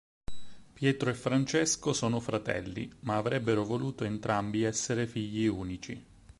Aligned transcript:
Pietro 0.73 1.11
e 1.11 1.13
Francesco 1.13 1.93
sono 1.93 2.19
fratelli, 2.19 2.91
ma 3.01 3.17
avrebbero 3.17 3.63
voluto 3.63 4.03
entrambi 4.03 4.63
essere 4.63 5.05
figli 5.05 5.45
unici. 5.45 6.03